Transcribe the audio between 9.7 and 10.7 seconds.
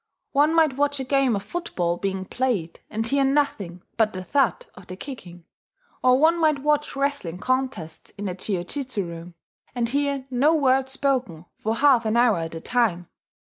and hear no